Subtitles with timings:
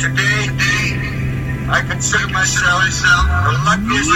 [0.00, 0.48] today,
[1.68, 4.08] I consider myself the luckiest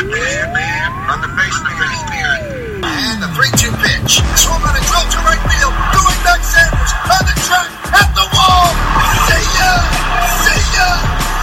[0.57, 2.81] man on the face of the earth.
[2.81, 4.25] And the 3-2 pitch.
[4.41, 5.77] Swung on a drill to right field.
[5.93, 7.69] Going back Sanders on the track
[8.01, 8.69] at the wall.
[9.29, 9.73] See ya!
[10.41, 10.89] See ya!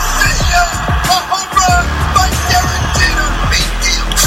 [0.10, 0.64] See ya!
[1.06, 1.86] A home run
[2.18, 3.30] by Jeter.
[3.54, 4.26] He deals.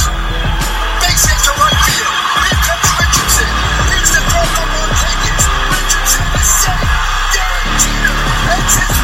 [1.02, 2.14] Base hit to right field.
[2.38, 3.50] Here comes Richardson.
[3.90, 5.42] Here's the throw from Rodriguez.
[5.74, 6.86] Richardson is safe.
[7.34, 8.14] Jeter
[8.54, 9.03] ends his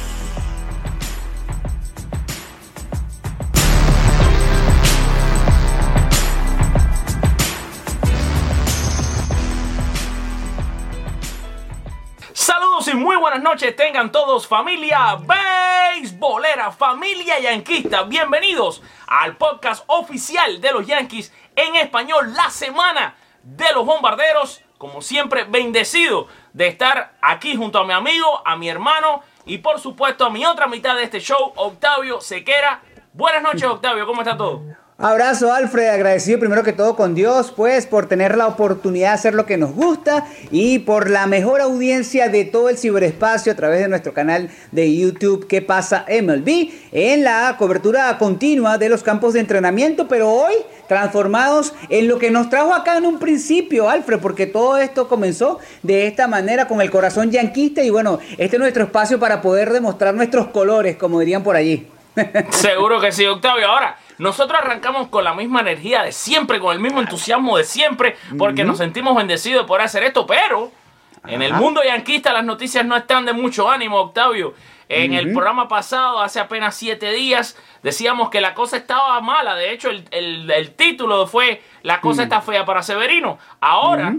[12.91, 18.03] Y muy buenas noches tengan todos familia beisbolera, familia yanquista.
[18.03, 24.61] Bienvenidos al podcast oficial de los Yankees en español, la semana de los bombarderos.
[24.77, 29.79] Como siempre, bendecido de estar aquí junto a mi amigo, a mi hermano y por
[29.79, 32.81] supuesto a mi otra mitad de este show, Octavio Sequera.
[33.13, 34.63] Buenas noches, Octavio, ¿cómo está todo?
[35.03, 39.33] Abrazo Alfred, agradecido primero que todo con Dios, pues por tener la oportunidad de hacer
[39.33, 43.79] lo que nos gusta y por la mejor audiencia de todo el ciberespacio a través
[43.79, 46.69] de nuestro canal de YouTube ¿Qué pasa MLB?
[46.91, 50.53] En la cobertura continua de los campos de entrenamiento, pero hoy
[50.87, 55.57] transformados en lo que nos trajo acá en un principio, Alfred, porque todo esto comenzó
[55.81, 59.73] de esta manera con el corazón yanquista y bueno, este es nuestro espacio para poder
[59.73, 61.87] demostrar nuestros colores, como dirían por allí.
[62.51, 63.67] Seguro que sí, Octavio.
[63.67, 68.15] Ahora, nosotros arrancamos con la misma energía de siempre, con el mismo entusiasmo de siempre,
[68.37, 70.71] porque nos sentimos bendecidos por hacer esto, pero
[71.27, 74.53] en el mundo yanquista las noticias no están de mucho ánimo, Octavio.
[74.89, 79.55] En el programa pasado, hace apenas siete días, decíamos que la cosa estaba mala.
[79.55, 83.37] De hecho, el, el- el título fue La cosa está fea para Severino.
[83.61, 84.15] Ahora,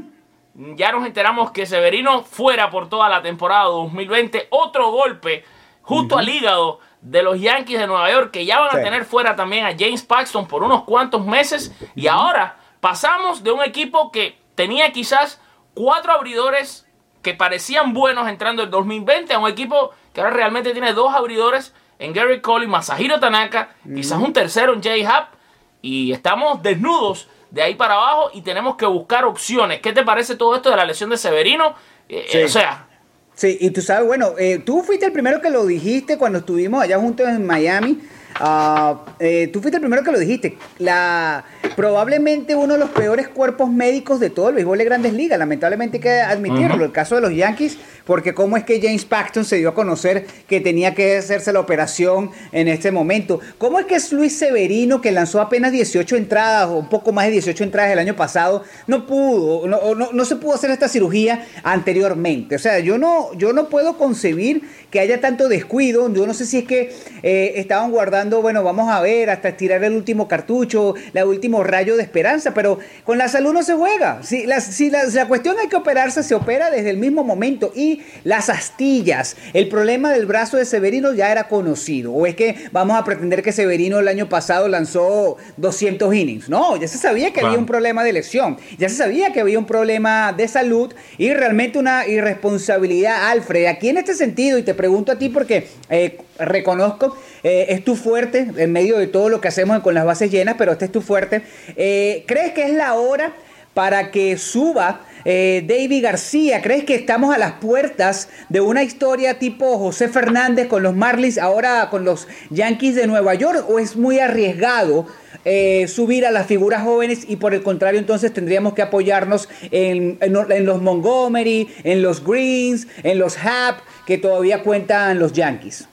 [0.54, 4.46] ya nos enteramos que Severino fuera por toda la temporada 2020.
[4.50, 5.44] Otro golpe
[5.82, 9.36] justo al hígado de los Yankees de Nueva York, que ya van a tener fuera
[9.36, 11.72] también a James Paxton por unos cuantos meses.
[11.94, 15.40] Y ahora pasamos de un equipo que tenía quizás
[15.74, 16.86] cuatro abridores
[17.22, 21.74] que parecían buenos entrando el 2020 a un equipo que ahora realmente tiene dos abridores
[21.98, 25.34] en Gary Cole y Masahiro Tanaka, quizás un tercero en Jay Happ,
[25.82, 29.80] y estamos desnudos de ahí para abajo y tenemos que buscar opciones.
[29.80, 31.74] ¿Qué te parece todo esto de la lesión de Severino?
[32.08, 32.38] Eh, Sí.
[32.38, 32.86] eh, o sea,
[33.34, 36.82] Sí, y tú sabes, bueno, eh, tú fuiste el primero que lo dijiste cuando estuvimos
[36.82, 38.00] allá juntos en Miami.
[38.40, 40.56] Ah, eh, tú fuiste el primero que lo dijiste.
[40.78, 41.44] La,
[41.76, 45.38] probablemente uno de los peores cuerpos médicos de todo el béisbol de grandes ligas.
[45.38, 46.84] Lamentablemente hay que admitirlo.
[46.84, 50.26] El caso de los Yankees, porque cómo es que James Paxton se dio a conocer
[50.48, 53.40] que tenía que hacerse la operación en este momento.
[53.58, 57.26] ¿Cómo es que es Luis Severino, que lanzó apenas 18 entradas o un poco más
[57.26, 60.70] de 18 entradas el año pasado, no pudo, no, o no, no se pudo hacer
[60.70, 62.56] esta cirugía anteriormente?
[62.56, 64.62] O sea, yo no, yo no puedo concebir
[64.92, 66.12] que haya tanto descuido.
[66.12, 69.82] Yo no sé si es que eh, estaban guardando, bueno, vamos a ver, hasta estirar
[69.84, 74.22] el último cartucho, el último rayo de esperanza, pero con la salud no se juega.
[74.22, 77.72] Si la, si la, cuestión hay que operarse, se opera desde el mismo momento.
[77.74, 82.12] Y las astillas, el problema del brazo de Severino ya era conocido.
[82.12, 86.48] O es que vamos a pretender que Severino el año pasado lanzó 200 innings.
[86.48, 89.58] No, ya se sabía que había un problema de lesión, ya se sabía que había
[89.58, 93.66] un problema de salud y realmente una irresponsabilidad, Alfred.
[93.66, 97.96] Aquí en este sentido, y te pregunto a ti porque eh, reconozco, eh, es tu
[97.96, 100.92] fuerte en medio de todo lo que hacemos con las bases llenas, pero este es
[100.92, 101.42] tu fuerte.
[101.76, 103.32] Eh, ¿Crees que es la hora
[103.74, 106.60] para que suba eh, David García?
[106.62, 111.38] ¿Crees que estamos a las puertas de una historia tipo José Fernández con los Marlins,
[111.38, 113.64] ahora con los Yankees de Nueva York?
[113.68, 115.06] ¿O es muy arriesgado
[115.44, 120.18] eh, subir a las figuras jóvenes y por el contrario entonces tendríamos que apoyarnos en,
[120.20, 125.88] en- los Montgomery, en los Greens, en los Happ, que todavía cuentan los Yankees?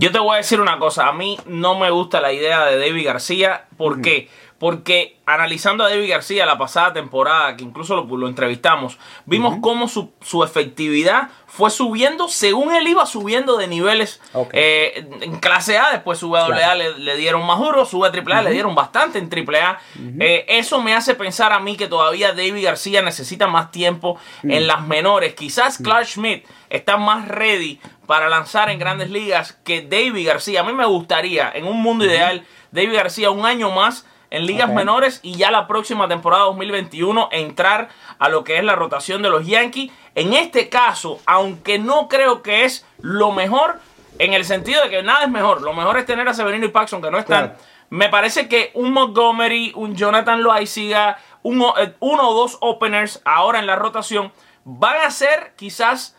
[0.00, 2.78] Yo te voy a decir una cosa, a mí no me gusta la idea de
[2.78, 4.28] David García, ¿por qué?
[4.58, 9.86] Porque analizando a David García la pasada temporada, que incluso lo, lo entrevistamos, vimos cómo
[9.86, 14.20] su, su efectividad fue subiendo según él iba subiendo de niveles.
[14.52, 16.78] Eh, en clase A, después sube a AA Claro.
[16.78, 19.78] le, le dieron más duro, sube a AAA le dieron bastante en AAA.
[20.18, 24.66] Eh, eso me hace pensar a mí que todavía David García necesita más tiempo en
[24.66, 25.34] las menores.
[25.34, 30.60] Quizás Clark Schmidt está más ready para lanzar en grandes ligas que David García.
[30.60, 34.68] A mí me gustaría, en un mundo ideal, David García un año más en ligas
[34.76, 37.88] menores y ya la próxima temporada 2021 entrar
[38.18, 39.90] a lo que es la rotación de los Yankees.
[40.14, 43.80] En este caso, aunque no creo que es lo mejor,
[44.18, 46.70] en el sentido de que nada es mejor, lo mejor es tener a Severino y
[46.70, 47.48] Paxson que no están.
[47.48, 47.60] Claro.
[47.90, 53.22] Me parece que un Montgomery, un Jonathan Loaiziga, un o- eh, uno o dos openers
[53.24, 54.30] ahora en la rotación
[54.64, 56.14] van a ser quizás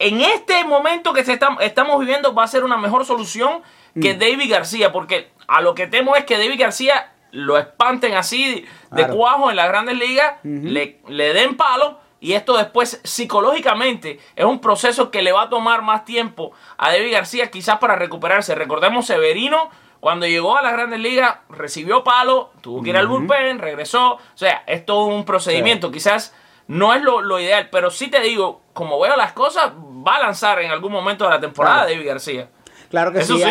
[0.00, 3.62] en este momento que se está- estamos viviendo va a ser una mejor solución
[4.02, 8.64] que David García, porque a lo que temo es que David García lo espanten así
[8.90, 9.16] de Claro.
[9.16, 14.60] cuajo en las grandes ligas, le, le den palo y esto después psicológicamente es un
[14.60, 18.54] proceso que le va a tomar más tiempo a David García quizás para recuperarse.
[18.54, 19.68] Recordemos Severino
[20.00, 24.20] cuando llegó a las grandes ligas recibió palo, tuvo que ir al bullpen, regresó, o
[24.34, 26.34] sea, es todo un procedimiento, quizás
[26.66, 29.72] no es lo, lo ideal, pero sí te digo, como veo las cosas,
[30.06, 31.90] va a lanzar en algún momento de la temporada Claro.
[31.94, 32.48] David García.
[32.90, 33.44] Claro que Eso sí, sí.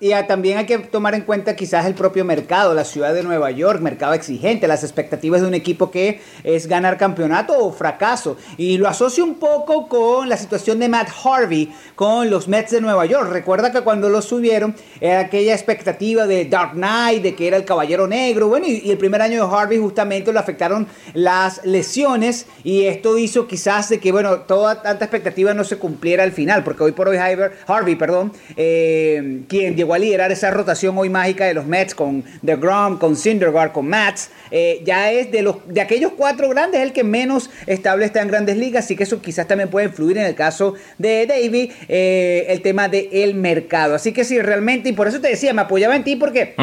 [0.00, 3.50] Y también hay que tomar en cuenta quizás el propio mercado, la ciudad de Nueva
[3.50, 8.36] York, mercado exigente, las expectativas de un equipo que es ganar campeonato o fracaso.
[8.56, 12.80] Y lo asocio un poco con la situación de Matt Harvey con los Mets de
[12.80, 13.28] Nueva York.
[13.32, 17.64] Recuerda que cuando lo subieron era aquella expectativa de Dark Knight, de que era el
[17.64, 18.46] caballero negro.
[18.46, 23.48] Bueno, y, el primer año de Harvey justamente lo afectaron las lesiones y esto hizo
[23.48, 27.08] quizás de que, bueno, toda tanta expectativa no se cumpliera al final, porque hoy por
[27.08, 31.94] hoy Harvey, Harvey perdón, eh, quien a liderar esa rotación hoy mágica de los Mets
[31.94, 36.80] con DeGrom, con Syndergaard, con Mats, eh, ya es de los de aquellos cuatro grandes
[36.80, 40.18] el que menos estable está en grandes ligas, así que eso quizás también puede influir
[40.18, 43.94] en el caso de Davey, eh, el tema del el mercado.
[43.94, 46.54] Así que sí, realmente, y por eso te decía, me apoyaba en ti porque...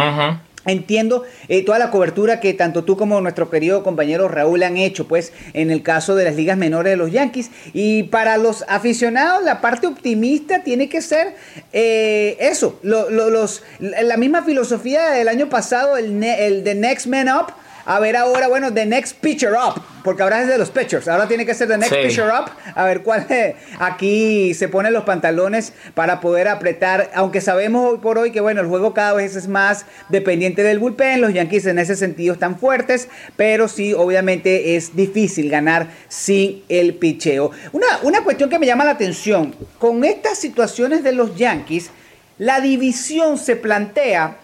[0.66, 5.08] Entiendo eh, toda la cobertura que tanto tú como nuestro querido compañero Raúl han hecho,
[5.08, 7.52] pues, en el caso de las ligas menores de los Yankees.
[7.74, 11.36] Y para los aficionados, la parte optimista tiene que ser
[11.74, 17.28] eh, eso, lo- lo- los, la misma filosofía del año pasado, el, el Next Man
[17.30, 17.54] Up.
[17.86, 21.28] A ver ahora, bueno, The Next Pitcher Up, porque ahora es de los pitchers, ahora
[21.28, 22.02] tiene que ser The Next Sí.
[22.08, 22.50] Pitcher Up.
[22.74, 23.28] A ver cuál
[23.80, 28.62] aquí se ponen los pantalones para poder apretar, aunque sabemos hoy por hoy que bueno,
[28.62, 32.58] el juego cada vez es más dependiente del bullpen, los Yankees en ese sentido están
[32.58, 37.52] fuertes, pero sí, obviamente es difícil ganar sin el picheo.
[37.72, 41.92] Una, una cuestión que me llama la atención, con estas situaciones de los Yankees,
[42.40, 44.38] la división se plantea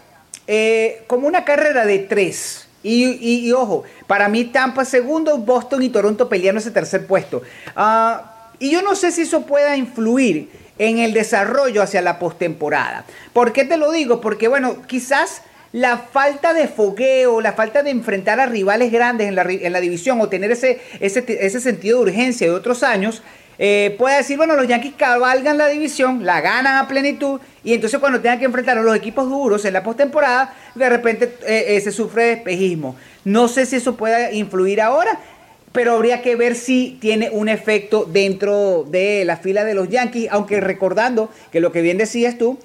[0.48, 2.68] eh, como una carrera de tres.
[2.84, 3.06] Y,
[3.48, 7.42] y- ojo, para mí Tampa segundo, Boston y Toronto peleando ese tercer puesto.
[7.76, 13.06] Ah, y yo no sé si eso pueda influir en el desarrollo hacia la postemporada.
[13.34, 14.20] ¿Por qué te lo digo?
[14.22, 15.44] Porque bueno, quizás
[15.74, 19.80] la falta de fogueo, la falta de enfrentar a rivales grandes en la, en la
[19.80, 23.22] división o tener ese, ese, ese sentido de urgencia de otros años,
[23.60, 28.00] eh, puede decir, bueno, los Yankees cabalgan la división, la ganan a plenitud, y entonces
[28.00, 31.82] cuando tengan que enfrentar a los equipos duros en la postemporada, de repente eh, eh,
[31.82, 32.96] se sufre de espejismo.
[33.24, 35.20] No sé si eso pueda influir ahora,
[35.72, 40.28] pero habría que ver si tiene un efecto dentro de la fila de los Yankees,
[40.32, 42.58] aunque recordando que lo que bien decías tú,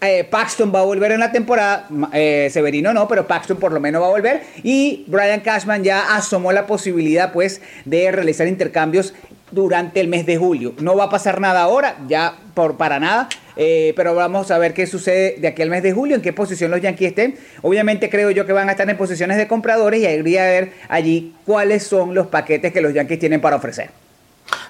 [0.00, 3.80] eh, Paxton va a volver en la temporada, eh, Severino no, pero Paxton por lo
[3.80, 9.14] menos va a volver y Brian Cashman ya asomó la posibilidad pues de realizar intercambios
[9.50, 10.74] durante el mes de julio.
[10.80, 14.74] No va a pasar nada ahora, ya por para nada, eh, pero vamos a ver
[14.74, 17.38] qué sucede de aquí al mes de julio, en qué posición los Yankees estén.
[17.62, 20.72] Obviamente creo yo que van a estar en posiciones de compradores y habría que ver
[20.88, 23.90] allí cuáles son los paquetes que los Yankees tienen para ofrecer.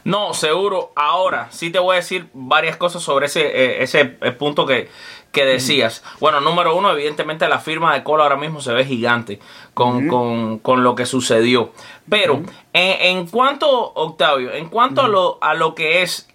[0.05, 0.93] No, seguro.
[0.95, 4.89] Ahora sí te voy a decir varias cosas sobre ese, ese punto que,
[5.37, 6.03] que decías.
[6.19, 9.39] Bueno, número uno, evidentemente la firma de Cole ahora mismo se ve gigante
[9.75, 11.71] con, con- con lo que sucedió.
[12.09, 16.29] Pero en, en cuanto, Octavio, en cuanto a, lo, a lo que es,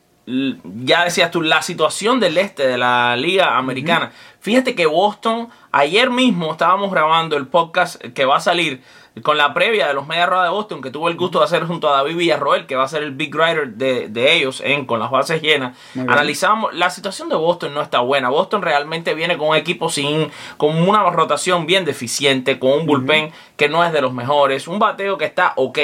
[0.84, 4.12] ya decías tú, la situación del este de la Liga Americana.
[4.40, 8.82] Fíjate que Boston, ayer mismo estábamos grabando el podcast que va a salir
[9.24, 11.66] con la previa de los Media Roda de Boston, que tuvo el gusto de hacer
[11.66, 14.86] junto a David Villarroel, que va a ser el big writer de, de ellos en
[14.86, 15.78] Con las bases llenas.
[15.96, 18.30] Analizamos, la situación de Boston no está buena.
[18.30, 23.32] Boston realmente viene con un equipo sin, con una rotación bien deficiente, con un bullpen
[23.58, 25.80] que no es de los mejores, un bateo que está ok.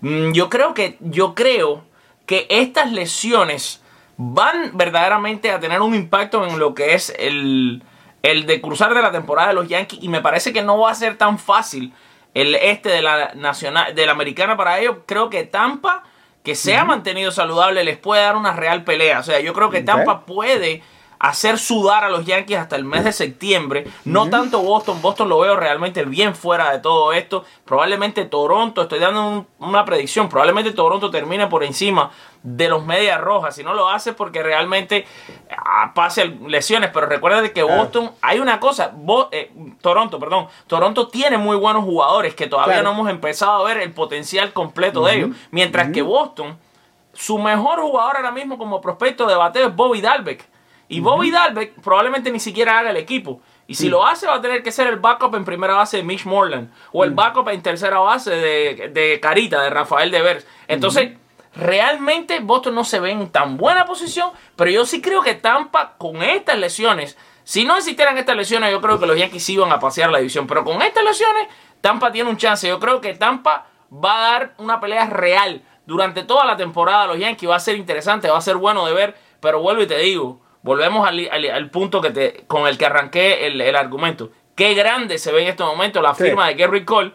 [0.00, 1.84] Mm, Yo creo que, yo creo
[2.24, 3.81] que estas lesiones
[4.30, 7.82] van verdaderamente a tener un impacto en lo que es el,
[8.22, 10.90] el de cruzar de la temporada de los Yankees y me parece que no va
[10.92, 11.92] a ser tan fácil
[12.34, 14.98] el este de la nacional de la americana para ellos.
[15.06, 16.04] Creo que Tampa
[16.44, 19.20] que se ha mantenido saludable les puede dar una real pelea.
[19.20, 19.82] O sea yo creo que.
[19.82, 20.82] Tampa puede
[21.22, 23.86] hacer sudar a los Yankees hasta el mes de septiembre.
[24.04, 27.44] No tanto Boston, Boston lo veo realmente bien fuera de todo esto.
[27.64, 32.10] Probablemente Toronto, estoy dando una predicción, probablemente Toronto termine por encima
[32.42, 33.54] de los Medias Rojas.
[33.54, 35.06] Si no lo hace porque realmente
[35.56, 36.90] ah, pase lesiones.
[36.92, 38.92] Pero recuerda que Boston, hay una cosa,
[39.30, 43.76] eh, Toronto, perdón, Toronto tiene muy buenos jugadores que todavía no hemos empezado a ver
[43.76, 45.30] el potencial completo de ellos.
[45.52, 46.58] Mientras que Boston,
[47.12, 50.50] su mejor jugador ahora mismo como prospecto de bateo es Bobby Dalbeck.
[50.92, 53.40] Y Bobby Dalbeck probablemente ni siquiera haga el equipo.
[53.66, 56.02] Y si lo hace, va a tener que ser el backup en primera base de
[56.02, 56.70] Mitch Morland.
[56.92, 60.46] O el backup en tercera base de, Carita, de Rafael Devers.
[60.68, 61.12] Entonces,
[61.56, 64.32] realmente Boston no se ve en tan buena posición.
[64.54, 68.82] Pero yo sí creo que Tampa, con estas lesiones, si no existieran estas lesiones, yo
[68.82, 70.46] creo que los Yankees iban a pasear la división.
[70.46, 71.48] Pero con estas lesiones,
[71.80, 72.68] Tampa tiene un chance.
[72.68, 77.06] Yo creo que Tampa va a dar una pelea real durante toda la temporada.
[77.06, 79.16] Los Yankees va a ser interesante, va a ser bueno de ver.
[79.40, 83.76] Pero vuelvo y te digo, volvemos al, punto que te, con el que arranqué el,
[83.76, 84.30] argumento.
[84.54, 87.12] Qué grande se ve en este momento la firma de Gary Cole.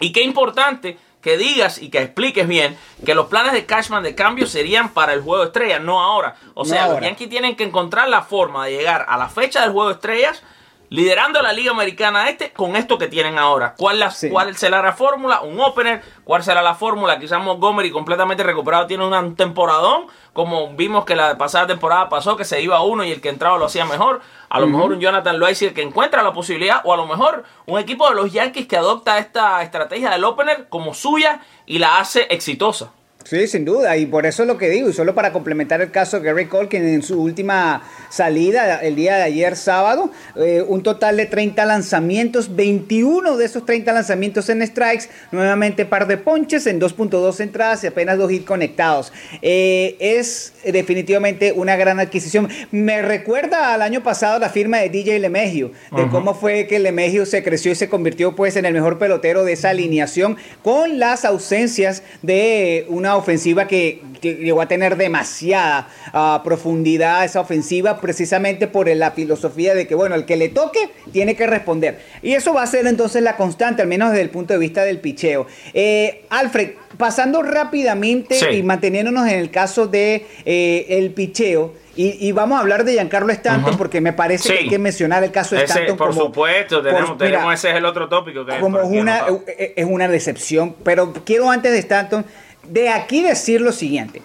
[0.00, 2.76] Y qué importante que digas y que expliques bien
[3.06, 6.36] que los planes de Cashman de cambio serían para el juego de estrellas, no ahora.
[6.54, 9.70] O sea, los Yankees tienen que encontrar la forma de llegar a la fecha del
[9.70, 10.42] juego de estrellas
[10.88, 13.74] liderando la Liga Americana Este con esto que tienen ahora.
[13.76, 15.40] ¿Cuál, ¿Cuál será la fórmula?
[15.40, 16.02] Un opener.
[16.24, 17.18] ¿Cuál será la fórmula?
[17.18, 22.44] Quizás Montgomery completamente recuperado tiene un temporadón, como vimos que la pasada temporada pasó, que
[22.44, 24.20] se iba uno y el que entraba lo hacía mejor.
[24.48, 27.78] A lo mejor un Jonathan Loaizier que encuentra la posibilidad, o a lo mejor un
[27.78, 32.28] equipo de los Yankees que adopta esta estrategia del opener como suya y la hace
[32.30, 32.92] exitosa.
[33.24, 35.90] Sí, sin duda, y por eso es lo que digo, y solo para complementar el
[35.90, 40.62] caso de Gary Cole, que en su última salida el día de ayer sábado, eh,
[40.66, 46.18] un total de 30 lanzamientos, 21 de esos 30 lanzamientos en strikes, nuevamente par de
[46.18, 49.10] ponches en 2.2 entradas y apenas dos hits conectados.
[49.40, 52.50] Eh, es definitivamente una gran adquisición.
[52.72, 57.24] Me recuerda al año pasado la firma de DJ Lemegio, de cómo fue que Lemegio
[57.24, 61.24] se creció y se convirtió pues en el mejor pelotero de esa alineación con las
[61.24, 68.88] ausencias de una ofensiva que, llegó a tener demasiada ah, profundidad, esa ofensiva, precisamente por
[68.88, 72.00] la filosofía de que, bueno, el que le toque tiene que responder.
[72.22, 74.84] Y eso va a ser entonces la constante, al menos desde el punto de vista
[74.84, 75.46] del picheo.
[75.74, 82.58] Eh, Alfred, pasando rápidamente y manteniéndonos en el caso de eh, el picheo, y, vamos
[82.58, 85.62] a hablar de Giancarlo Stanton porque me parece que hay que mencionar el caso de
[85.62, 85.96] Stanton.
[85.96, 88.44] Por supuesto, tenemos, ese es el otro tópico.
[88.44, 89.22] Que como una,
[89.56, 92.24] es una decepción, pero quiero antes de Stanton
[92.68, 94.22] de aquí decir lo siguiente.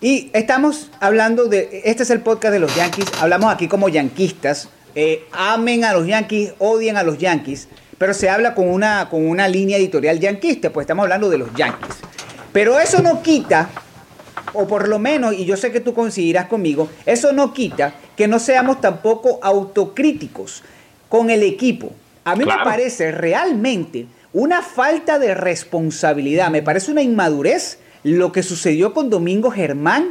[0.00, 4.68] Y estamos hablando de, este es el podcast de los Yankees, hablamos aquí como yanquistas,
[4.94, 9.26] eh, amen a los Yankees, odien a los Yankees, pero se habla con una, con
[9.26, 11.96] una línea editorial yanquista, pues estamos hablando de los Yankees.
[12.52, 13.70] Pero eso no quita,
[14.52, 18.28] o por lo menos, y yo sé que tú coincidirás conmigo, eso no quita que
[18.28, 20.62] no seamos tampoco autocríticos
[21.08, 21.92] con el equipo.
[22.24, 24.06] A mí me parece realmente
[24.36, 30.10] una falta de responsabilidad, me parece una inmadurez lo que sucedió con Domingo Germán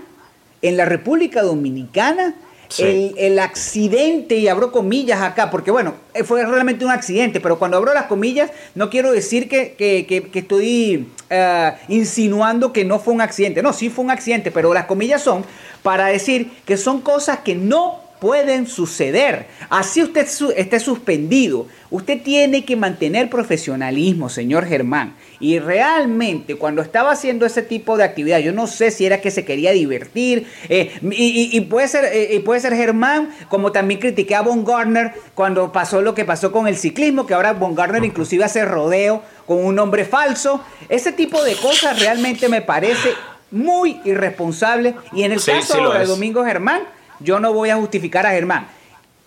[0.64, 2.34] en la República Dominicana.
[2.80, 7.78] El, accidente, y abro comillas acá, porque bueno, eh, fue realmente un accidente, pero cuando
[7.78, 13.62] abro las comillas no quiero decir que, estoy eh, insinuando que no fue un accidente.
[13.62, 15.46] No, sí fue un accidente, pero las comillas son
[15.84, 19.46] para decir que son cosas que no pueden suceder.
[19.70, 20.28] Así usted
[20.58, 21.68] esté suspendido.
[21.92, 25.16] Usted tiene que mantener profesionalismo, señor Germán.
[25.40, 29.30] Y realmente cuando estaba haciendo ese tipo de actividad, yo no sé si era que
[29.30, 30.48] se quería divertir.
[30.70, 35.72] Eh, y, puede ser, eh, puede ser Germán, como también critiqué a Von Gardner cuando
[35.72, 39.64] pasó lo que pasó con el ciclismo, que ahora Von Gardner inclusive hace rodeo con
[39.64, 40.62] un nombre falso.
[40.90, 43.10] Ese tipo de cosas realmente me parece
[43.52, 44.96] muy irresponsable.
[45.14, 46.82] Y en el caso de Domingo Germán,
[47.20, 48.68] yo no voy a justificar a Germán.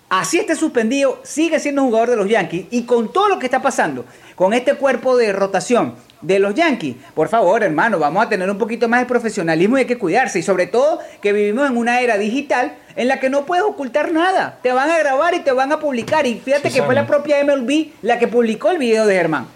[0.09, 2.67] Así esté suspendido, sigue siendo jugador de los Yankees.
[2.71, 6.97] Y con todo lo que está pasando, con este cuerpo de rotación de los Yankees,
[7.15, 10.39] por favor, hermano, vamos a tener un poquito más de profesionalismo y hay que cuidarse.
[10.39, 14.11] Y sobre todo que vivimos en una era digital en la que no puedes ocultar
[14.13, 14.59] nada.
[14.63, 16.27] Te van a grabar y te van a publicar.
[16.27, 19.47] Y fíjate que fue la propia MLB la que publicó el video de Germán.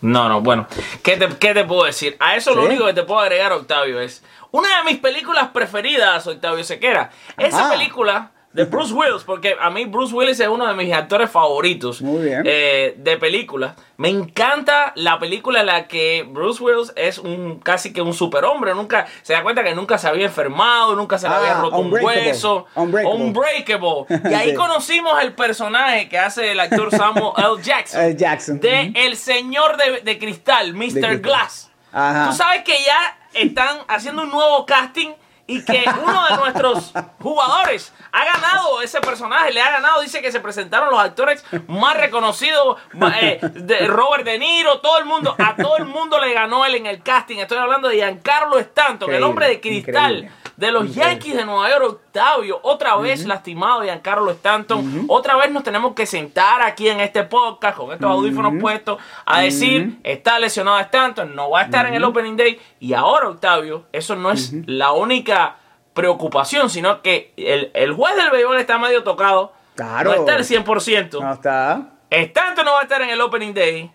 [0.00, 0.68] No, no, bueno,
[1.02, 2.14] ¿qué te, qué te puedo decir?
[2.20, 4.22] A eso lo único que te puedo agregar, Octavio, es
[4.54, 7.10] una de mis películas preferidas, Octavio Sequera.
[7.36, 11.28] Esa película de Bruce Willis, porque a mí Bruce Willis es uno de mis actores
[11.28, 13.74] favoritos eh, de películas.
[13.96, 18.76] Me encanta la película en la que Bruce Willis es un casi que un superhombre.
[18.76, 21.78] Nunca se da cuenta que nunca se había enfermado, nunca se le había ah, roto
[21.78, 22.66] un hueso.
[22.76, 24.06] Unbreakable.
[24.30, 27.60] Y ahí conocimos el personaje que hace el actor Samuel L.
[27.60, 28.16] Jackson.
[28.16, 28.60] Jackson.
[28.60, 31.18] De El Señor de, Cristal, Mr.
[31.18, 31.72] Glass.
[31.90, 35.12] Tú sabes que ya están haciendo un nuevo casting
[35.46, 40.32] y que uno de nuestros jugadores ha ganado ese personaje, le ha ganado, dice que
[40.32, 42.78] se presentaron los actores más reconocidos,
[43.20, 46.76] eh, de Robert De Niro, todo el mundo, a todo el mundo le ganó él
[46.76, 47.38] en el casting.
[47.38, 50.16] Estoy hablando de Giancarlo Stanton, el hombre de cristal.
[50.16, 50.43] increíble.
[50.56, 55.06] De los Yankees de Nueva York, Octavio, otra vez lastimado Giancarlo Stanton.
[55.08, 59.40] Otra vez nos tenemos que sentar aquí en este podcast con estos audífonos puestos a
[59.40, 62.60] decir, está lesionado Stanton, no va a estar en el Opening Day.
[62.78, 65.56] Y ahora, Octavio, eso no es la única
[65.92, 69.52] preocupación, sino que el, el juez del béisbol está medio tocado.
[69.74, 70.10] Claro.
[70.14, 71.20] No está al 100%.
[71.20, 71.90] No está.
[72.10, 73.90] Stanton no va a estar en el Opening Day.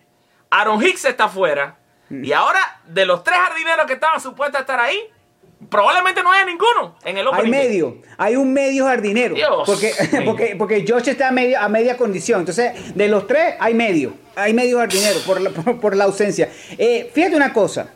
[0.50, 1.76] Aaron Hicks está fuera.
[2.10, 4.98] Y ahora, de los tres jardineros que estaban supuestos a estar ahí,
[5.68, 7.68] probablemente no haya ninguno en el Hay Opening Day.
[7.68, 9.34] medio, hay un medio jardinero.
[9.34, 9.92] Dios porque,
[10.24, 12.40] porque, porque Josh está a, medio, a media condición.
[12.40, 14.14] Entonces, de los tres, hay medio.
[14.36, 16.48] Hay medio jardinero por la, por, por la ausencia.
[16.78, 17.90] Eh, fíjate una cosa.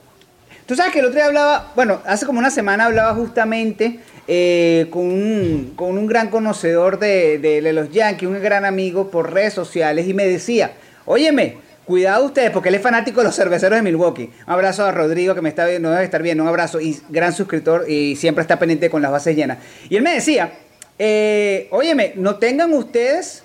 [0.67, 4.87] Tú sabes que el otro día hablaba, bueno, hace como una semana hablaba justamente eh,
[4.91, 9.31] con, un, con un gran conocedor de, de- de los Yankees, un gran amigo por
[9.33, 10.73] redes sociales, y me decía,
[11.05, 14.31] óyeme, cuidado ustedes, porque él es fanático de los cerveceros de Milwaukee.
[14.47, 17.33] Un abrazo a Rodrigo, que me está viendo, debe estar bien, un abrazo, y gran
[17.33, 19.59] suscriptor, y siempre está pendiente con las bases llenas.
[19.89, 20.53] Y él me decía,
[20.99, 23.43] eh, óyeme, no tengan ustedes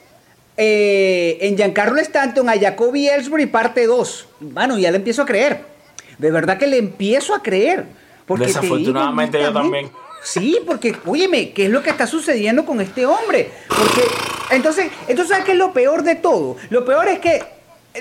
[0.57, 4.27] eh, en Giancarlo Stanton a Jacoby Ellsbury parte 2.
[4.53, 5.61] Mano, ya le empiezo a creer.
[6.17, 7.85] De verdad que le empiezo a creer.
[8.25, 9.89] Porque digo, Desafortunadamente yo también.
[10.21, 13.49] Sí, porque, óyeme, ¿qué es lo que está sucediendo con este hombre?
[13.69, 14.01] Porque,
[14.51, 16.57] entonces, entonces, ¿sabes qué es lo peor de todo?
[16.69, 17.41] Lo peor es que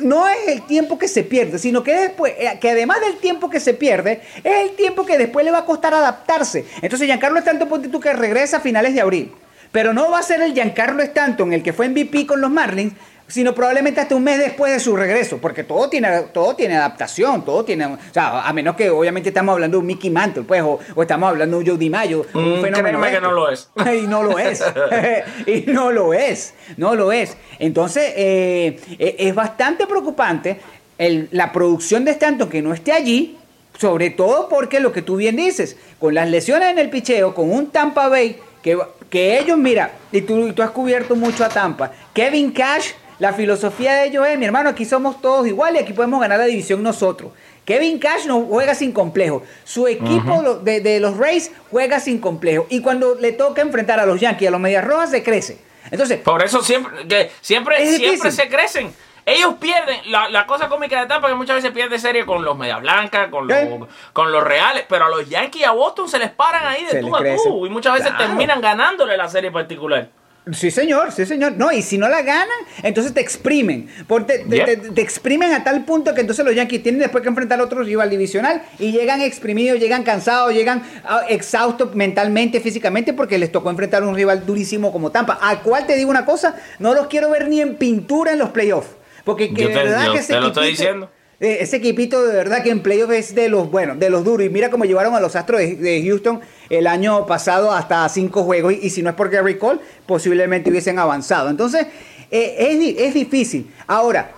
[0.02, 3.48] no es el tiempo que se pierde, sino que después, eh, que además del tiempo
[3.48, 6.64] que se pierde, es el tiempo que después le va a costar adaptarse.
[6.82, 9.32] Entonces, Giancarlo Stanton, ponte tú que regresa a finales de abril.
[9.72, 12.94] Pero no va a ser el Giancarlo Stanton, el que fue MVP con los Marlins,
[13.28, 17.44] sino probablemente hasta un mes después de su regreso, porque todo tiene, todo tiene adaptación,
[17.44, 20.62] todo tiene, o sea, a menos que obviamente estamos hablando de un Mickey Mantle, pues,
[20.62, 23.68] o, o estamos hablando de un Joe DiMaggio, un Mm, fenómeno que no lo es.
[24.02, 24.64] y no lo es,
[25.46, 27.36] y no lo es, no lo es.
[27.58, 30.60] Entonces, eh, eh, es bastante preocupante
[30.96, 33.36] el- la producción de Stanton que no esté allí,
[33.78, 37.50] sobre todo porque lo que tú bien dices, con las lesiones en el picheo, con
[37.52, 38.76] un Tampa Bay, que,
[39.10, 43.32] que ellos, mira, y tú, y tú has cubierto mucho a Tampa, Kevin Cash, la
[43.32, 46.44] filosofía de ellos es, mi hermano, aquí somos todos iguales y aquí podemos ganar la
[46.46, 47.32] división nosotros.
[47.64, 49.42] Kevin Cash no juega sin complejo.
[49.64, 52.66] Su equipo de, de los Rays juega sin complejo.
[52.70, 55.58] Y cuando le toca enfrentar a los Yankees, a los Medias Rojas, se crece.
[55.90, 58.92] Entonces, Por eso siempre, que siempre, siempre se crecen.
[59.26, 62.56] Ellos pierden, la, la cosa cómica de Tampa que muchas veces pierde serie con los
[62.56, 63.78] Media Blanca, con los, ¿Eh?
[64.14, 66.90] con los Reales, pero a los Yankees y a Boston se les paran ahí de
[66.92, 67.52] Se tú a crecen.
[67.52, 68.24] tú y muchas veces Claro.
[68.24, 70.08] terminan ganándole la serie particular.
[70.52, 71.52] Sí, señor, sí, señor.
[71.56, 72.48] No, y si no la ganan,
[72.82, 73.88] entonces te exprimen.
[74.06, 74.64] Porque te, Yep.
[74.66, 77.64] te- te exprimen a tal punto que entonces los Yankees tienen después que enfrentar a
[77.64, 83.52] otro rival divisional y llegan exprimidos, llegan cansados, llegan ah, exhaustos mentalmente, físicamente, porque les
[83.52, 85.38] tocó enfrentar a un rival durísimo como Tampa.
[85.40, 88.50] Al cual te digo una cosa, no los quiero ver ni en pintura en los
[88.50, 88.90] playoffs.
[89.24, 91.10] Porque que Yo te- verdad yo que te lo estoy diciendo.
[91.40, 94.44] Eh, ese equipito de verdad que en playoffs es de los buenos, de los duros.
[94.44, 98.74] Y mira cómo llevaron a los Astros de, Houston el año pasado hasta cinco juegos.
[98.74, 99.58] Y, si no es por Gary
[100.06, 101.48] posiblemente hubiesen avanzado.
[101.48, 101.86] Entonces,
[102.30, 103.72] eh, es, es difícil.
[103.86, 104.32] Ahora,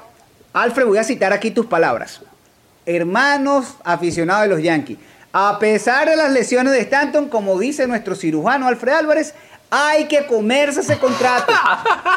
[0.53, 2.21] Alfred, voy a citar aquí tus palabras.
[2.85, 4.99] Hermanos aficionados de los Yankees,
[5.33, 9.35] a pesar de las lesiones de Stanton, como dice nuestro cirujano Alfred Álvarez,
[9.71, 11.53] hay que comerse ese contrato.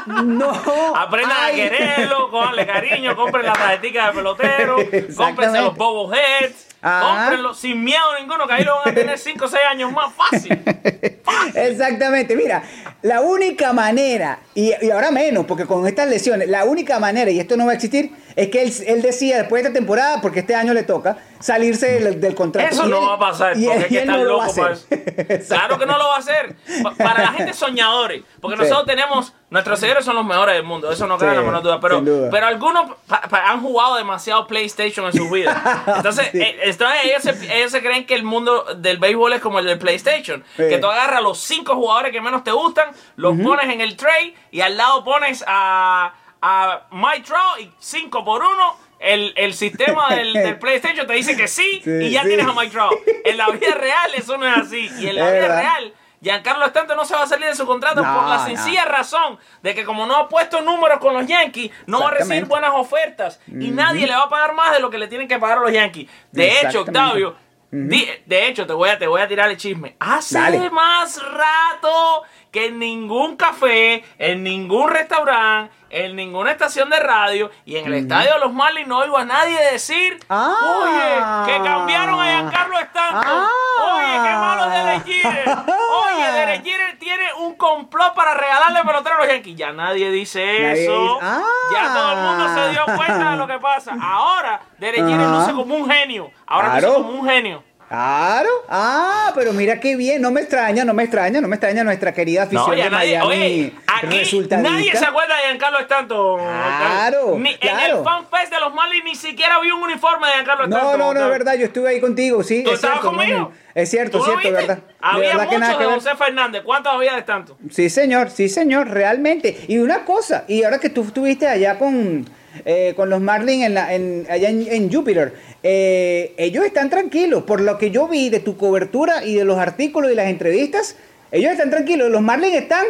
[0.06, 0.52] No.
[0.96, 4.76] Aprendan a quererlo, cójanle cariño, compren la tarjetita de pelotero,
[5.16, 7.08] cómprense los bobbleheads, Ajá.
[7.08, 10.14] cómprenlo sin miedo ninguno, que ahí lo van a tener 5 o 6 años más
[10.14, 10.62] fácil.
[11.56, 12.64] Exactamente, mira,
[13.02, 17.40] la única manera, y, y ahora menos, porque con estas lesiones, la única manera, y
[17.40, 20.40] esto no va a existir, es que él, él decía después de esta temporada, porque
[20.42, 22.74] este año le toca, salirse del, del contrato.
[22.74, 24.48] Eso Y no él- va a pasar, porque es que están no lo va a
[24.48, 24.86] locos para eso.
[24.90, 25.46] hacer.
[25.48, 26.56] Claro que no lo va a hacer.
[26.82, 28.64] Pa- Para la gente soñadores, porque Sí.
[28.64, 31.62] nosotros tenemos, nuestros seguidores son los mejores del mundo, eso no queda Sí, la menor
[31.62, 32.30] duda, pero, duda.
[32.32, 35.56] pero algunos pa- pa- han jugado demasiado PlayStation en sus vidas.
[35.98, 36.42] Entonces, Sí.
[36.42, 39.66] eh, entonces ellos, se, ellos se creen que el mundo del béisbol es como el
[39.66, 43.82] del PlayStation, que tú agarras los cinco jugadores que menos te gustan, los pones en
[43.82, 46.14] el tray y al lado pones a,
[46.46, 51.36] a Mike Trout y 5 por 1 el, el sistema del, del PlayStation te dice
[51.38, 52.28] que sí, Sí, y ya sí.
[52.28, 52.94] tienes a Mike Trout.
[53.24, 54.90] En la vida real eso no es así.
[55.00, 55.60] Y en la Es vida verdad.
[55.62, 58.46] real, Giancarlo Stanton no se va a salir de su contrato No, por la no.
[58.46, 62.12] sencilla razón de que como no ha puesto números con los Yankees, no va a
[62.12, 63.40] recibir buenas ofertas.
[63.48, 65.62] Y nadie le va a pagar más de lo que le tienen que pagar a
[65.62, 66.10] los Yankees.
[66.32, 66.82] De hecho.
[66.82, 67.36] Octavio,
[67.72, 69.96] de hecho, te voy, a, te voy a tirar el chisme.
[70.00, 70.70] Hace Dale.
[70.70, 77.76] más rato que en ningún café, en ningún restaurante, en ninguna estación de radio y
[77.78, 80.56] en el estadio de los Marlins no oigo a nadie decir, Ah.
[80.84, 83.48] oye, que cambiaron a Giancarlo Stanton, Ah.
[83.96, 85.50] oye, qué malo es de Jeter.
[85.50, 89.56] Oye, Derek Jeter tiene un complot para regalarle pelotero a los Yankees.
[89.56, 91.20] Ya nadie dice eso.
[91.22, 91.42] Ah.
[91.72, 93.94] Ya todo el mundo se dio cuenta de lo que pasa.
[94.02, 95.40] Ahora, Derek Jeter Ajá.
[95.40, 96.32] luce como un genio.
[96.48, 96.88] Ahora Claro.
[96.88, 97.64] luce como un genio.
[97.90, 98.50] Claro.
[98.70, 100.22] Ah, pero mira qué bien.
[100.22, 103.18] No me extraña, no me extraña, no me extraña nuestra querida afición No, de nadie,
[103.20, 104.08] Miami oye, aquí
[104.50, 106.40] nadie se acuerda de Giancarlo Stanton.
[106.40, 108.00] Claro, Ni, En claro.
[108.00, 111.00] el fanfest de los Marlins ni siquiera vi un uniforme de Giancarlo No, Stanton.
[111.00, 111.32] no, no, es Octavio.
[111.32, 112.64] verdad, yo estuve ahí contigo, sí.
[112.64, 113.40] ¿Tú es estabas cierto, no, conmigo?
[113.40, 114.80] no, es cierto, ¿Tú es cierto, verdad.
[115.02, 115.86] Había verdad que nada de.
[115.86, 116.62] José Fernández.
[116.64, 117.58] ¿Cuántos había de Stanton?
[117.70, 119.56] Sí, señor, sí, señor, realmente.
[119.68, 122.26] Y una cosa, y ahora que tú estuviste allá con,
[122.66, 127.44] eh, con los Marlins en la, en, allá en, en Júpiter, eh, ellos están tranquilos.
[127.44, 130.96] Por lo que yo vi de tu cobertura y de los artículos y las entrevistas,
[131.32, 132.10] ellos están tranquilos.
[132.12, 132.86] Los Marlins están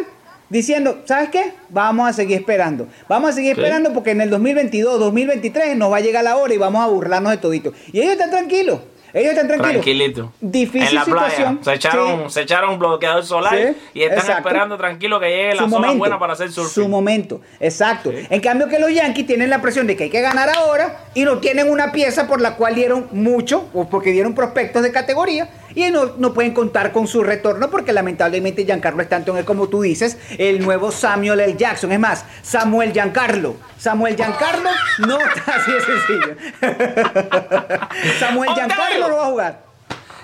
[0.49, 1.53] diciendo, ¿sabes qué?
[1.69, 2.87] Vamos a seguir esperando.
[3.07, 3.61] Vamos a seguir Sí.
[3.61, 6.87] esperando porque en el 2022, 2023 nos va a llegar la hora y vamos a
[6.87, 7.73] burlarnos de todito.
[7.91, 8.81] Y ellos están tranquilos.
[9.13, 9.71] Ellos están tranquilos.
[9.73, 10.31] Tranquilito.
[10.41, 11.57] Difícil en la situación.
[11.59, 11.63] playa.
[11.63, 12.33] Se echaron, Sí.
[12.33, 14.47] se echaron un bloqueador solar Sí, y están exacto.
[14.49, 16.83] esperando tranquilo que llegue la zona buena para hacer surfing.
[16.83, 18.11] Su momento, exacto.
[18.11, 18.25] Sí.
[18.29, 21.23] En cambio que los Yankees tienen la presión de que hay que ganar ahora y
[21.25, 25.47] no tienen una pieza por la cual dieron mucho o porque dieron prospectos de categoría
[25.75, 29.81] y no, no pueden contar con su retorno porque lamentablemente Giancarlo Stanton es como tú
[29.81, 31.55] dices, el nuevo Samuel L.
[31.57, 31.91] Jackson.
[31.91, 33.55] Es más, Samuel Giancarlo.
[33.77, 36.35] Samuel Giancarlo no así de sencillo.
[38.19, 38.55] Samuel Octavio.
[38.55, 39.63] Giancarlo no va a jugar.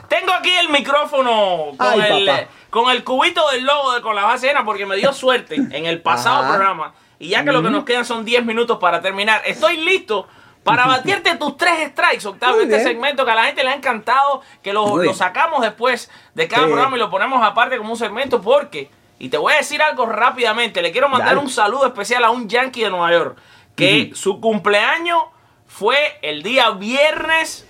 [0.08, 2.48] Tengo aquí el micrófono con, Ay, el, papá.
[2.70, 5.86] con el cubito del logo de con la base llena porque me dio suerte en
[5.86, 6.56] el pasado Ajá.
[6.56, 6.94] programa.
[7.20, 10.28] Y ya que lo que nos quedan son 10 minutos para terminar, estoy listo
[10.64, 12.62] para batirte tus tres strikes, Octavio.
[12.62, 16.64] Este segmento que a la gente le ha encantado, que lo, sacamos después de cada
[16.64, 16.72] Sí.
[16.72, 20.06] programa y lo ponemos aparte como un segmento porque, y te voy a decir algo
[20.06, 21.40] rápidamente, le quiero mandar Dale.
[21.42, 23.38] un saludo especial a un yankee de Nueva York,
[23.76, 25.24] que su cumpleaños
[25.68, 27.66] fue el día viernes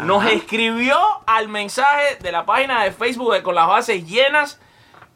[0.00, 4.60] nos escribió al mensaje de la página de Facebook de Con las Bases Llenas.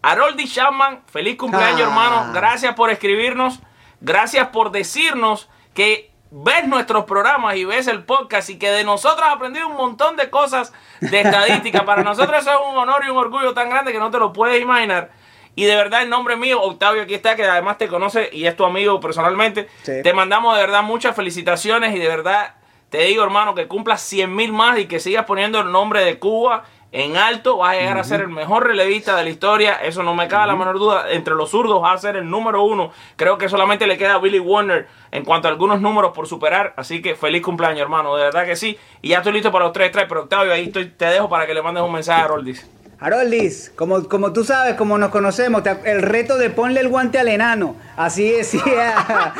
[0.02, 1.84] Haroldi Chapman, feliz cumpleaños, Ah.
[1.90, 2.32] hermano.
[2.32, 3.60] Gracias por escribirnos.
[4.00, 9.26] Gracias por decirnos que ves nuestros programas y ves el podcast y que de nosotros
[9.26, 11.84] has aprendido un montón de cosas de estadística.
[11.86, 14.32] Para nosotros eso es un honor y un orgullo tan grande que no te lo
[14.32, 15.10] puedes imaginar.
[15.54, 18.56] Y de verdad, en nombre mío, Octavio aquí está, que además te conoce y es
[18.56, 19.68] tu amigo personalmente.
[19.82, 19.92] Sí.
[20.02, 22.54] Te mandamos de verdad muchas felicitaciones y de verdad
[22.88, 26.18] te digo, hermano, que cumplas 100 mil más y que sigas poniendo el nombre de
[26.18, 27.56] Cuba en alto.
[27.56, 29.74] Vas a llegar a ser el mejor relevista de la historia.
[29.82, 31.10] Eso no me cabe la menor duda.
[31.10, 32.92] Entre los zurdos vas a ser el número uno.
[33.16, 36.74] Creo que solamente le queda a Billy Warner en cuanto a algunos números por superar.
[36.76, 38.14] Así que feliz cumpleaños, hermano.
[38.14, 38.78] De verdad que sí.
[39.00, 40.08] Y ya estoy listo para los tres strikes.
[40.08, 42.81] Pero Octavio, ahí estoy, te dejo para que le mandes un mensaje a Roldis.
[43.02, 47.26] Haroldis, como, como tú sabes, como nos conocemos, el reto de ponle el guante al
[47.26, 47.74] enano.
[47.96, 48.94] Así decía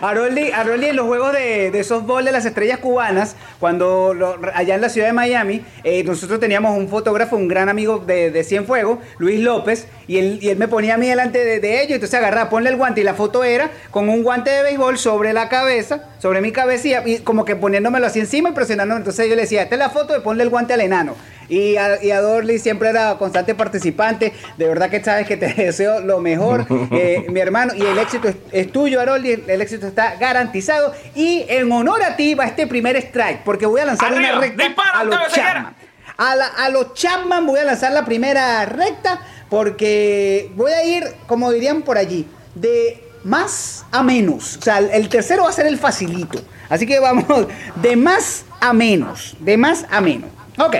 [0.00, 4.14] Haroldis, Haroldis en los juegos de, de softball de las estrellas cubanas, cuando
[4.54, 8.30] allá en la ciudad de Miami, eh, nosotros teníamos un fotógrafo, un gran amigo de,
[8.30, 11.82] de Cienfuegos, Luis López, y él, y él me ponía a mí delante de, de
[11.82, 14.98] ellos, entonces agarraba, ponle el guante, y la foto era con un guante de béisbol
[14.98, 19.00] sobre la cabeza, sobre mi cabecilla, y como que poniéndomelo así encima y presionándome.
[19.00, 21.16] Entonces yo le decía, esta es la foto de ponle el guante al enano.
[21.48, 24.32] Y a, y a Dorley siempre era constante participante.
[24.56, 27.72] De verdad que sabes que te deseo lo mejor, eh, mi hermano.
[27.74, 29.44] Y el éxito es, es tuyo, Haroldi.
[29.46, 30.92] El éxito está garantizado.
[31.14, 34.40] Y en honor a ti va este primer strike, porque voy a lanzar Arriba, una
[34.40, 35.32] recta dispara, a los.
[35.32, 35.74] Chapman.
[36.18, 41.04] A, la- a los Chapman voy a lanzar la primera recta, porque voy a ir,
[41.26, 44.56] como dirían por allí, de más a menos.
[44.56, 46.40] O sea, el- el tercero va a ser el facilito.
[46.68, 47.26] Así que vamos
[47.76, 49.36] de más a menos.
[49.40, 50.30] De más a menos.
[50.58, 50.76] Ok.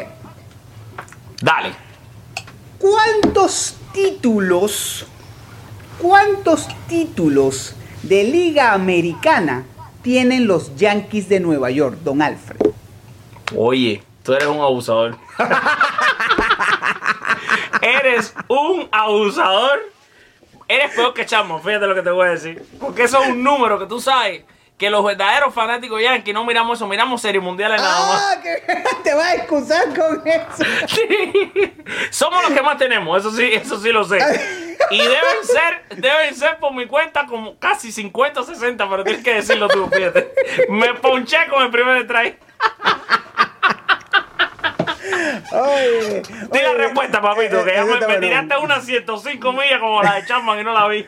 [1.40, 1.74] Dale.
[2.78, 5.06] ¿Cuántos títulos,
[6.00, 9.64] cuántos títulos de Liga Americana
[10.02, 12.60] tienen los Yankees de Nueva York, don Alfred?
[13.54, 15.16] Oye, tú eres un abusador.
[17.82, 19.80] eres un abusador.
[20.68, 22.64] Eres peor que Chapman, fíjate lo que te voy a decir.
[22.80, 24.42] Porque eso es un número que tú sabes
[24.78, 28.22] que los verdaderos fanáticos yankees no miramos eso, miramos series mundiales nada más.
[28.22, 28.62] Ah, que
[29.04, 30.64] te vas a excusar con eso.
[30.86, 31.72] Sí.
[32.10, 34.18] Somos los que más tenemos, eso sí, eso sí lo sé.
[34.90, 39.24] Y deben ser, deben ser por mi cuenta como casi 50 o 60, pero tienes
[39.24, 40.32] que decirlo tú, fíjate.
[40.68, 42.38] Me ponché con el primer strike.
[45.52, 48.20] Oye, Di la respuesta, papito, que ya eh, me, está me bueno.
[48.20, 51.06] tiraste unas 105 millas como la de Chapman y no la vi.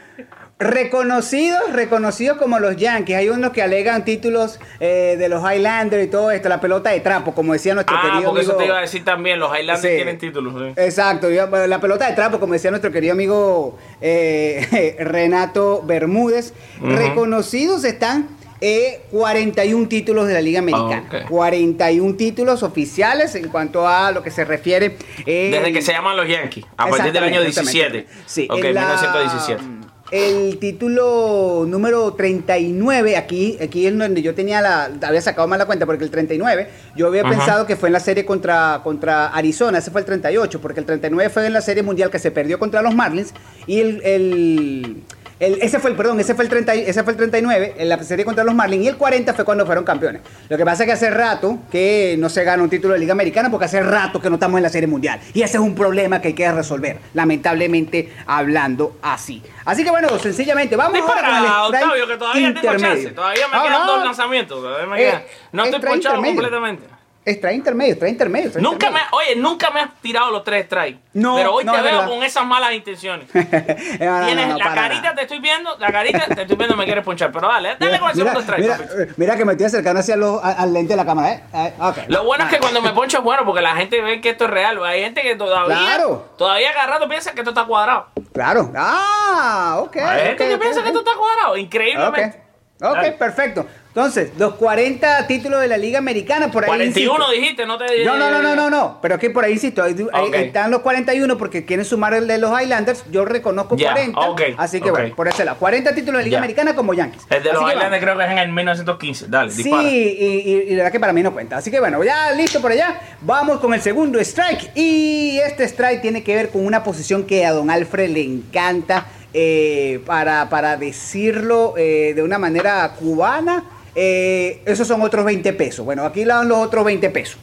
[0.61, 3.17] Reconocidos, reconocidos como los Yankees.
[3.17, 6.99] Hay unos que alegan títulos eh, de los Highlanders y todo esto, la pelota de
[6.99, 8.59] trapo, como decía nuestro Ah, querido porque eso amigo.
[8.63, 9.95] te iba a decir también, los Highlanders Sí.
[9.97, 10.55] tienen títulos.
[10.61, 10.81] sí.
[10.83, 16.53] Exacto, la pelota de trapo, como decía nuestro querido amigo eh, Renato Bermúdez.
[16.83, 18.29] Reconocidos están
[18.61, 21.05] eh, 41 títulos de la Liga Americana.
[21.07, 21.29] Ok.
[21.31, 24.97] 41 títulos oficiales en cuanto a lo que se refiere.
[25.25, 27.99] eh, Desde que se llaman los Yankees, a partir del año Exactamente, 17.
[27.99, 28.23] exactamente.
[28.27, 29.88] Sí, ok, en la- 1917.
[30.11, 35.67] El título número 39, aquí, aquí es donde yo tenía la, había sacado mal la
[35.67, 36.67] cuenta, porque el 39,
[36.97, 37.31] yo había Ajá.
[37.31, 40.87] pensado que fue en la serie contra, contra Arizona, ese fue el 38, porque el
[40.87, 43.35] 39 fue en la serie mundial que se perdió contra los Marlins,
[43.67, 45.03] y el, el-
[45.41, 47.89] el- ese fue el, perdón, ese fue el 30, y- ese fue el 39, en
[47.89, 50.23] la serie contra los Marlins, y el 40 fue cuando fueron campeones.
[50.49, 53.13] Lo que pasa es que hace rato que no se gana un título de Liga
[53.13, 55.75] Americana, porque hace rato que no estamos en la serie mundial, y ese es un
[55.75, 59.43] problema que hay que resolver, lamentablemente hablando así.
[59.65, 62.77] Así que bueno, sencillamente, vamos ahora con el Dispara, Octavio, que todavía tengo chance.
[62.87, 63.15] intermedio.
[63.15, 64.59] Todavía me Ah, quedan dos lanzamientos.
[64.63, 65.23] todavía me Eh, quedan-
[65.53, 66.35] no estoy ponchado intermedio.
[66.43, 66.98] completamente.
[67.35, 68.51] Strike intermedio, strike intermedio.
[68.57, 69.09] Nunca me, intermedio.
[69.13, 70.99] oye, nunca me has tirado los tres strikes.
[71.15, 72.09] No, pero hoy no, te veo verdad.
[72.09, 73.29] con esas malas intenciones.
[73.35, 75.15] No, Tienes la carita, nada.
[75.17, 77.31] te estoy viendo, la carita, te estoy viendo, me quieres ponchar.
[77.33, 78.61] Pero dale, dale con el Mira, segundo strike.
[78.61, 78.79] mira,
[79.17, 81.73] mira que me estoy acercando hacia los, al lente de la cámara, ¿eh?
[82.09, 84.45] Lo bueno es que cuando me poncho es bueno porque la gente ve que esto
[84.45, 84.83] es real.
[84.85, 86.29] Hay gente que todavía, Claro.
[86.39, 88.07] todavía agarrando piensa que esto está cuadrado.
[88.33, 88.71] Claro.
[88.77, 89.97] Ah, ok.
[89.97, 92.43] Hay gente que ok, piensa que esto está cuadrado, increíblemente.
[92.81, 93.13] Ok, Dale.
[93.13, 93.67] perfecto.
[93.99, 96.69] Entonces, los 40 títulos de la Liga Americana, por ahí.
[96.69, 97.33] 41 insisto.
[97.33, 98.99] dijiste, no te No, no, no, no, no, no.
[99.03, 100.35] Pero es que por ahí insisto, ahí, ahí Ok.
[100.37, 103.05] están los 41 porque quieren sumar el de los Highlanders.
[103.11, 104.21] Yo reconozco Ya, 40.
[104.21, 105.59] ok, así que bueno, por ese lado.
[105.59, 106.39] 40 títulos de Liga Ya.
[106.39, 107.23] Americana como Yankees.
[107.29, 107.99] El de Así los que vamos.
[107.99, 109.27] creo que es en el 1915.
[109.29, 109.83] Dale, Sí, dispara.
[109.83, 111.57] y, y- y la verdad que para mí no cuenta.
[111.57, 113.01] Así que bueno, ya listo por allá.
[113.23, 114.71] Vamos con el segundo strike.
[114.77, 119.07] Y este strike tiene que ver con una posición que a don Alfred le encanta.
[119.35, 123.63] eh, para, para decirlo eh, de una manera cubana,
[124.01, 125.85] eh, esos son otros 20 pesos.
[125.85, 127.37] Bueno, aquí le dan los otros 20 pesos.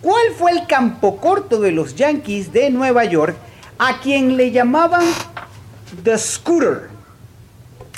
[0.00, 3.36] ¿Cuál fue el campo corto de los Yankees de Nueva York
[3.78, 5.04] a quien le llamaban
[6.02, 6.88] The Scooter?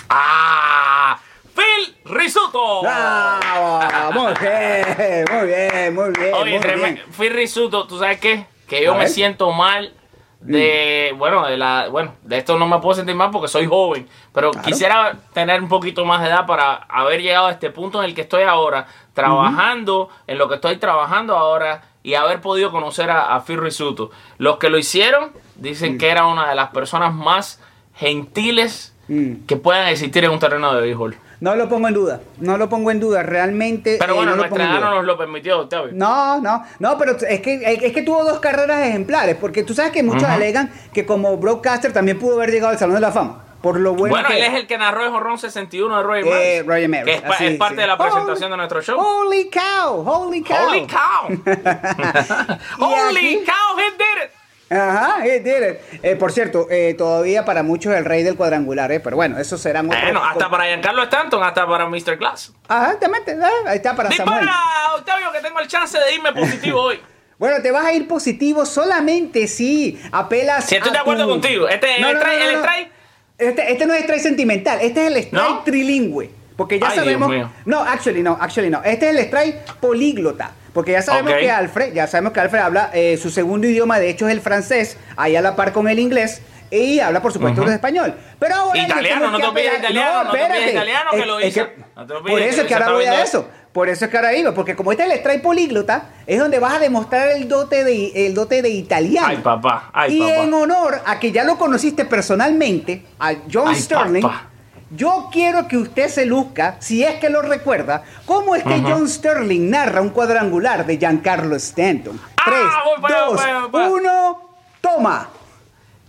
[0.08, 1.20] ¡Ah!
[1.54, 2.82] ¡Phil Risuto!
[2.84, 4.10] ¡Ah!
[4.12, 6.34] Muy bien, muy bien, muy bien.
[6.34, 7.00] Oye, muy bien.
[7.16, 8.46] Phil Risuto, ¿tú sabes qué?
[8.66, 9.92] Que yo me siento mal
[10.40, 14.08] de, bueno, de la, bueno, de esto no me puedo sentir mal porque soy joven,
[14.32, 14.64] pero Claro.
[14.66, 18.14] quisiera tener un poquito más de edad para haber llegado a este punto en el
[18.14, 23.34] que estoy ahora, trabajando en lo que estoy trabajando ahora y haber podido conocer a,
[23.34, 24.10] a Phil Risuto.
[24.38, 25.98] Los que lo hicieron dicen Mm.
[25.98, 27.60] que era una de las personas más
[27.94, 29.46] gentiles Mm.
[29.46, 31.16] que puedan existir en un terreno de béisbol.
[31.40, 33.96] No lo pongo en duda, no lo pongo en duda, realmente.
[34.00, 35.90] Pero eh, bueno, no lo nuestra edad no nos lo permitió, Octavio.
[35.92, 39.92] No, no, no, pero es que, es que tuvo dos carreras ejemplares, porque tú sabes
[39.92, 43.44] que muchos alegan que como broadcaster también pudo haber llegado al Salón de la Fama,
[43.62, 46.24] por lo bueno, Bueno, que él es el que narró el jorrón 61 de Roger
[46.26, 46.66] Eh, Maris.
[46.66, 47.80] Roger Maris, Que es, así, es parte sí.
[47.82, 49.00] de la presentación Holy- de nuestro show.
[49.00, 50.56] Holy cow, holy cow.
[50.68, 51.28] Holy cow!
[52.80, 54.30] Holy aquí- cow, he did it!
[54.70, 56.04] Ajá, he did it.
[56.04, 59.56] Eh, por cierto, eh, todavía para muchos el rey del cuadrangular, eh, pero bueno, eso
[59.56, 60.02] serán otros.
[60.02, 62.16] Bueno, hasta para Giancarlo Stanton, hasta para Mr.
[62.18, 62.52] Glass.
[62.68, 64.40] Ajá, exactamente, eh, ahí está para Samuel.
[64.40, 67.00] Dispara, Octavio, que tengo el chance de irme positivo hoy.
[67.38, 70.64] Bueno, te vas a ir positivo solamente si apelas.
[70.64, 71.68] Si estoy a de acuerdo tu- contigo.
[71.68, 72.90] Este, el, strike, el strike,
[73.38, 75.60] Este, este no es strike sentimental, este es el strike ¿No?
[75.60, 76.30] trilingüe.
[76.56, 77.30] Porque ya Ay, sabemos.
[77.64, 78.82] No, actually no, actually no.
[78.82, 80.50] Este es el strike políglota.
[80.78, 84.10] Porque ya sabemos que Alfred, ya sabemos que Alfred habla eh, su segundo idioma, de
[84.10, 86.40] hecho es el francés, ahí a la par con el inglés.
[86.70, 87.68] Y habla, por supuesto, Ujú.
[87.70, 88.14] de español.
[88.38, 90.70] Pero ahora Italiano, no te apelar- italiano, no espérate.
[90.70, 91.64] italiano, que Es- lo es hice.
[91.66, 93.48] que- No Por eso es que ahora voy a eso.
[93.72, 96.60] Por eso es que ahora iba, porque como este es el strike políglota, es donde
[96.60, 99.26] vas a demostrar el dote de, el dote de italiano.
[99.28, 100.44] Ay, papá, ay, y papá.
[100.44, 104.44] en honor a que ya lo conociste personalmente, a John Ay, Sterling, papá.
[104.90, 108.80] Yo quiero que usted se luzca, si es que lo recuerda, cómo es que.
[108.80, 112.18] John Sterling narra un cuadrangular de Giancarlo Stanton.
[112.36, 112.62] Ah, Tres,
[113.02, 114.40] para dos, para para uno,
[114.80, 115.28] toma.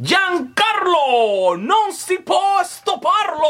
[0.02, 3.50] Giancarlo, non si può stopparlo.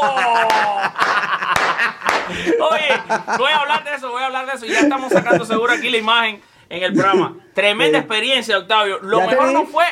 [2.70, 3.02] Oye,
[3.38, 4.66] voy a hablar de eso, voy a hablar de eso.
[4.66, 7.36] Ya estamos sacando seguro aquí la imagen en el programa.
[7.54, 8.98] Tremenda experiencia, Octavio.
[9.00, 9.84] Lo mejor no fue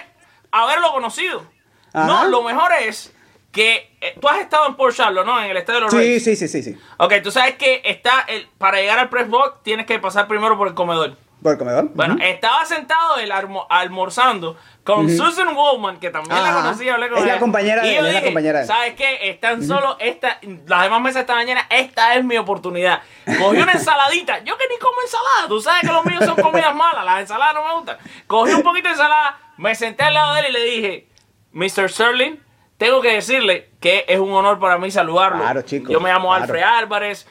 [0.51, 1.44] haberlo conocido.
[1.92, 2.07] Ajá.
[2.07, 3.14] No, lo mejor es
[3.59, 5.42] que eh, tú has estado en Port Charlotte, ¿no?
[5.42, 6.23] En el estadio de los Sí, Reyes.
[6.23, 6.79] sí, sí, sí, sí.
[6.99, 10.57] Ok, tú sabes que está el, para llegar al press box tienes que pasar primero
[10.57, 11.16] por el comedor.
[11.42, 11.90] ¿Por el comedor?
[11.94, 17.18] Bueno, estaba sentado él almo- almorzando con Susan Wallman, que también la conocí, hablé con
[17.18, 17.40] Es la ella.
[17.40, 18.68] compañera de él, es la compañera de él.
[18.68, 19.29] ¿Sabes qué?
[19.31, 23.03] Están solo esta, las demás mesas esta mañana, esta es mi oportunidad.
[23.38, 26.75] Cogí una ensaladita, yo que ni como ensalada, tú sabes que los míos son comidas
[26.75, 27.99] malas, las ensaladas no me gustan.
[28.29, 31.09] Cogí un poquito de ensalada, me senté al lado de él y le dije,
[31.53, 31.88] Mr.
[31.90, 32.37] Sterling,
[32.79, 35.41] tengo que decirle que es un honor para mí saludarlo.
[35.41, 36.45] Claro, chico, Yo me llamo claro.
[36.45, 37.27] Alfred Álvarez,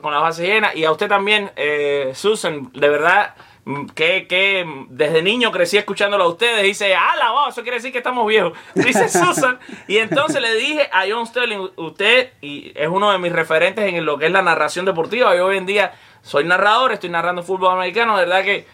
[0.00, 0.74] con la base llena.
[0.74, 3.34] Y a usted también, eh, Susan, de verdad
[3.66, 6.62] mm, que, que desde niño crecí escuchándolo a ustedes.
[6.62, 8.54] Dice, ala, wow, eso quiere decir que estamos viejos.
[8.74, 9.58] Dice Susan.
[9.86, 14.06] y entonces le dije a John Sterling, usted y es uno de mis referentes en
[14.06, 15.36] lo que es la narración deportiva.
[15.36, 18.66] Yo hoy en día soy narrador, estoy narrando fútbol americano, de verdad que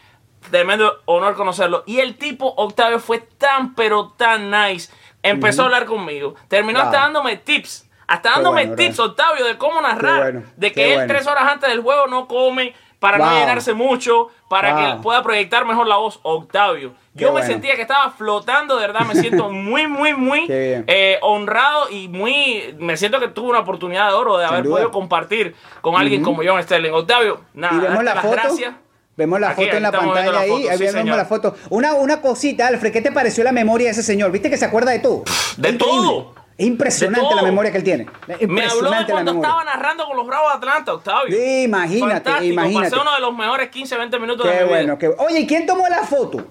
[0.51, 1.83] tremendo honor conocerlo.
[1.87, 4.93] Y el tipo, Octavio, fue tan, pero tan nice.
[5.23, 6.35] Empezó a hablar conmigo.
[6.49, 7.89] Terminó hasta dándome tips.
[8.07, 10.43] Hasta dándome tips, Octavio, de cómo narrar.
[10.57, 14.77] de que él tres horas antes del juego no come para no llenarse mucho, para
[14.77, 16.19] que pueda proyectar mejor la voz.
[16.23, 21.19] Octavio, yo me sentía que estaba flotando, de verdad, me siento muy, muy, muy eh,
[21.23, 25.55] honrado y muy, me siento que tuve una oportunidad de oro de haber podido compartir
[25.81, 26.93] con alguien como John Sterling.
[26.93, 28.31] Octavio, nada, vemos la foto?
[28.33, 28.75] gracias.
[29.17, 31.55] Vemos la foto en la pantalla ahí, ahí vemos la foto.
[31.71, 34.31] Una, una cosita, Alfred, ¿qué te pareció la memoria de ese señor?
[34.31, 35.25] ¿Viste que se acuerda de todo?
[35.57, 36.35] De todo.
[36.59, 38.07] Es impresionante la memoria que él tiene.
[38.49, 41.37] Me habló de cuando estaba narrando con los Bravos de Atlanta, Octavio.
[41.37, 42.53] Sí, imagínate, Fantástico.
[42.53, 42.91] imagínate.
[42.91, 45.23] Pasé uno de los mejores 15, 20 minutos qué de mi bueno, Qué bueno.
[45.25, 46.47] Oye, ¿y quién tomó la foto?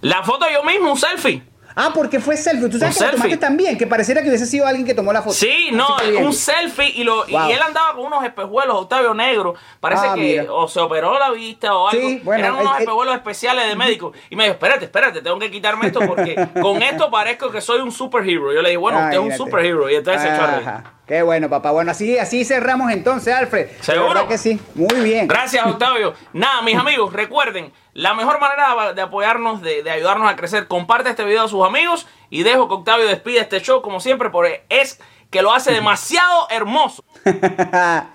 [0.00, 1.42] La foto yo mismo, un selfie.
[1.74, 2.68] Ah, porque fue selfie.
[2.68, 5.22] Tú sabes que lo tomaste también, que pareciera que hubiese sido alguien que tomó la
[5.22, 5.34] foto.
[5.34, 9.54] Sí, no, un selfie y, lo, y él andaba con unos espejuelos, Octavio Negro.
[9.80, 12.08] Parece ah, que o se operó la vista o algo.
[12.08, 14.12] Sí, bueno, Eran unos espejuelos especiales de médico.
[14.30, 17.80] Y me dijo, espérate, espérate, tengo que quitarme esto porque con esto parezco que soy
[17.80, 18.52] un superhero.
[18.52, 19.90] Yo le dije, bueno, usted es un superhero.
[19.90, 21.72] Y entonces se echó a Qué bueno, papá.
[21.72, 23.68] Bueno, así, así cerramos entonces, Alfred.
[23.80, 24.26] ¿Seguro?
[24.28, 24.60] que sí.
[24.74, 25.26] Muy bien.
[25.26, 26.14] Gracias, Octavio.
[26.32, 31.24] Nada, mis amigos, recuerden, la mejor manera de apoyarnos, de, ayudarnos a crecer, comparte este
[31.24, 34.98] video a sus amigos y dejo que Octavio despide este show como siempre porque es
[35.30, 37.04] que lo hace demasiado hermoso.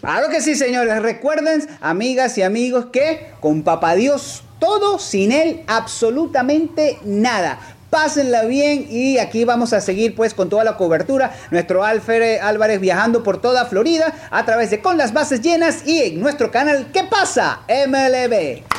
[0.00, 1.02] Claro que sí, señores.
[1.02, 7.58] Recuerden, amigas y amigos, que con Papá Dios todo, sin Él absolutamente nada.
[7.90, 11.34] Pásenla bien y aquí vamos a seguir pues con toda la cobertura.
[11.50, 16.02] Nuestro Alfred Álvarez viajando por toda Florida a través de Con las Bases Llenas y
[16.02, 17.60] en nuestro canal ¿Qué pasa?
[17.68, 18.77] MLB.